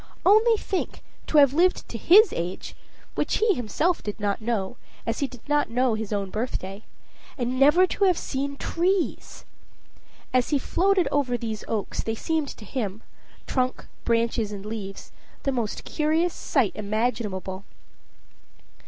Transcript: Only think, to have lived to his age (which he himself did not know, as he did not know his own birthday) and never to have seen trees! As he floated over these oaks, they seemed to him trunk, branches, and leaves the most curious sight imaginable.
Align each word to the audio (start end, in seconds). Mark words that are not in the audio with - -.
Only 0.25 0.57
think, 0.57 1.03
to 1.27 1.37
have 1.37 1.53
lived 1.53 1.87
to 1.89 1.95
his 1.95 2.33
age 2.35 2.75
(which 3.13 3.37
he 3.37 3.53
himself 3.53 4.01
did 4.01 4.19
not 4.19 4.41
know, 4.41 4.77
as 5.05 5.19
he 5.19 5.27
did 5.27 5.47
not 5.47 5.69
know 5.69 5.93
his 5.93 6.11
own 6.11 6.31
birthday) 6.31 6.85
and 7.37 7.59
never 7.59 7.85
to 7.85 8.05
have 8.05 8.17
seen 8.17 8.55
trees! 8.57 9.45
As 10.33 10.49
he 10.49 10.57
floated 10.57 11.07
over 11.11 11.37
these 11.37 11.63
oaks, 11.67 12.01
they 12.01 12.15
seemed 12.15 12.47
to 12.49 12.65
him 12.65 13.03
trunk, 13.45 13.85
branches, 14.03 14.51
and 14.51 14.65
leaves 14.65 15.11
the 15.43 15.51
most 15.51 15.83
curious 15.83 16.33
sight 16.33 16.71
imaginable. 16.73 17.63